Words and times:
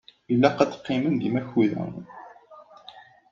Ilaq 0.33 0.57
teqqimem 0.71 1.15
di 1.21 1.29
Makuda. 1.33 1.83